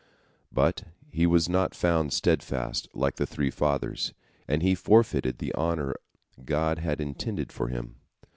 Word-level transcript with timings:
But 0.51 0.85
he 1.11 1.27
was 1.27 1.47
not 1.47 1.75
found 1.75 2.11
steadfast 2.11 2.89
like 2.95 3.17
the 3.17 3.27
three 3.27 3.51
Fathers, 3.51 4.13
and 4.47 4.63
he 4.63 4.73
forfeited 4.73 5.37
the 5.37 5.53
honor 5.53 5.93
God 6.43 6.79
had 6.79 6.99
intended 6.99 7.51
for 7.51 7.67
him. 7.67 7.97